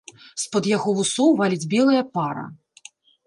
[0.43, 2.45] З-пад яго вусоў валіць белая пара.